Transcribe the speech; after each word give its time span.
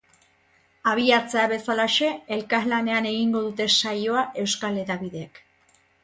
Abiatzea 0.91 1.41
bezalaxe, 1.51 2.07
elkarlanean 2.37 3.07
egingo 3.09 3.41
dute 3.49 3.67
saioa 3.81 4.23
euskal 4.45 4.81
hedabideek. 4.85 5.39